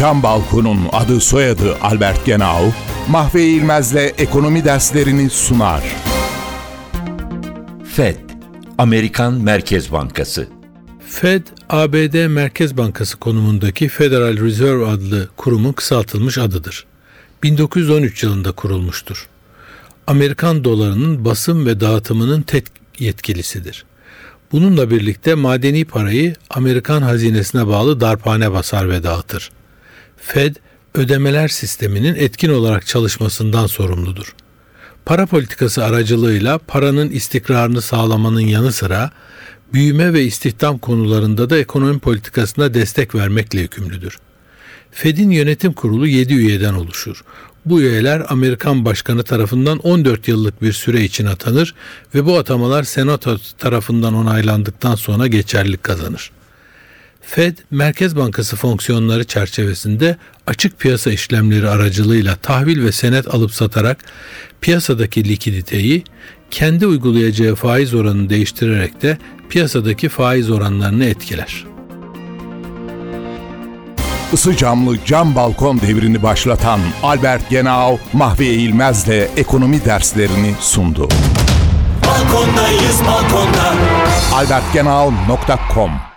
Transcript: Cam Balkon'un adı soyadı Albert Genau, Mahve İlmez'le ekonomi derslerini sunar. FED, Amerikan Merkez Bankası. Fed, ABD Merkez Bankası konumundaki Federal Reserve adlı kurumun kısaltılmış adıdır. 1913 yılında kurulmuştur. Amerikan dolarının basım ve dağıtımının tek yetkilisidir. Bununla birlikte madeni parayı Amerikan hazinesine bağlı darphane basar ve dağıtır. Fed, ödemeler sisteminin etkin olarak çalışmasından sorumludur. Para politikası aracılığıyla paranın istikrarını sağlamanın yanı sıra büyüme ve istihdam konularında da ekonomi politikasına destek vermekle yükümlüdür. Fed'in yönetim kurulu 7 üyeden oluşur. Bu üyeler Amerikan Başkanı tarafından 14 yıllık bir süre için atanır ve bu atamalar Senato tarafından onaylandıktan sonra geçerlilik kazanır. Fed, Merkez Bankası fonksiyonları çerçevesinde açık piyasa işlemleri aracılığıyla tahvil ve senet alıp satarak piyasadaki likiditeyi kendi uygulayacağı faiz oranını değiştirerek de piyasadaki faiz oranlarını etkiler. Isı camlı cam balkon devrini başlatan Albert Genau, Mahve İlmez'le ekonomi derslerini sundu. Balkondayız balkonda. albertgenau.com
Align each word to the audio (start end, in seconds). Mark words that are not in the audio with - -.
Cam 0.00 0.22
Balkon'un 0.22 0.78
adı 0.92 1.20
soyadı 1.20 1.76
Albert 1.82 2.26
Genau, 2.26 2.72
Mahve 3.08 3.44
İlmez'le 3.44 4.14
ekonomi 4.18 4.64
derslerini 4.64 5.30
sunar. 5.30 5.82
FED, 7.84 8.16
Amerikan 8.78 9.34
Merkez 9.34 9.92
Bankası. 9.92 10.48
Fed, 11.08 11.42
ABD 11.68 12.26
Merkez 12.26 12.76
Bankası 12.76 13.16
konumundaki 13.16 13.88
Federal 13.88 14.36
Reserve 14.36 14.86
adlı 14.86 15.28
kurumun 15.36 15.72
kısaltılmış 15.72 16.38
adıdır. 16.38 16.86
1913 17.42 18.22
yılında 18.22 18.52
kurulmuştur. 18.52 19.28
Amerikan 20.06 20.64
dolarının 20.64 21.24
basım 21.24 21.66
ve 21.66 21.80
dağıtımının 21.80 22.42
tek 22.42 22.64
yetkilisidir. 22.98 23.84
Bununla 24.52 24.90
birlikte 24.90 25.34
madeni 25.34 25.84
parayı 25.84 26.34
Amerikan 26.50 27.02
hazinesine 27.02 27.66
bağlı 27.66 28.00
darphane 28.00 28.52
basar 28.52 28.90
ve 28.90 29.02
dağıtır. 29.02 29.50
Fed, 30.32 30.56
ödemeler 30.94 31.48
sisteminin 31.48 32.14
etkin 32.14 32.50
olarak 32.50 32.86
çalışmasından 32.86 33.66
sorumludur. 33.66 34.34
Para 35.04 35.26
politikası 35.26 35.84
aracılığıyla 35.84 36.58
paranın 36.58 37.10
istikrarını 37.10 37.82
sağlamanın 37.82 38.40
yanı 38.40 38.72
sıra 38.72 39.10
büyüme 39.72 40.12
ve 40.12 40.24
istihdam 40.24 40.78
konularında 40.78 41.50
da 41.50 41.58
ekonomi 41.58 41.98
politikasına 41.98 42.74
destek 42.74 43.14
vermekle 43.14 43.60
yükümlüdür. 43.60 44.18
Fed'in 44.90 45.30
yönetim 45.30 45.72
kurulu 45.72 46.06
7 46.06 46.34
üyeden 46.34 46.74
oluşur. 46.74 47.24
Bu 47.64 47.80
üyeler 47.80 48.26
Amerikan 48.28 48.84
Başkanı 48.84 49.22
tarafından 49.22 49.78
14 49.78 50.28
yıllık 50.28 50.62
bir 50.62 50.72
süre 50.72 51.04
için 51.04 51.26
atanır 51.26 51.74
ve 52.14 52.26
bu 52.26 52.38
atamalar 52.38 52.82
Senato 52.82 53.36
tarafından 53.58 54.14
onaylandıktan 54.14 54.94
sonra 54.94 55.26
geçerlilik 55.26 55.82
kazanır. 55.82 56.30
Fed, 57.22 57.56
Merkez 57.70 58.16
Bankası 58.16 58.56
fonksiyonları 58.56 59.24
çerçevesinde 59.24 60.16
açık 60.46 60.78
piyasa 60.78 61.10
işlemleri 61.10 61.68
aracılığıyla 61.68 62.36
tahvil 62.36 62.84
ve 62.84 62.92
senet 62.92 63.34
alıp 63.34 63.52
satarak 63.52 64.04
piyasadaki 64.60 65.28
likiditeyi 65.28 66.04
kendi 66.50 66.86
uygulayacağı 66.86 67.54
faiz 67.54 67.94
oranını 67.94 68.30
değiştirerek 68.30 69.02
de 69.02 69.18
piyasadaki 69.48 70.08
faiz 70.08 70.50
oranlarını 70.50 71.04
etkiler. 71.04 71.64
Isı 74.32 74.56
camlı 74.56 74.96
cam 75.06 75.34
balkon 75.34 75.80
devrini 75.80 76.22
başlatan 76.22 76.80
Albert 77.02 77.50
Genau, 77.50 77.98
Mahve 78.12 78.46
İlmez'le 78.46 79.28
ekonomi 79.36 79.84
derslerini 79.84 80.54
sundu. 80.60 81.08
Balkondayız 82.06 83.00
balkonda. 83.06 83.74
albertgenau.com 84.34 86.09